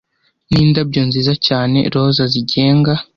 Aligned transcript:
nindabyo 0.51 1.01
nziza 1.07 1.33
cyane 1.47 1.77
roza 1.93 2.23
zigenga 2.33 2.93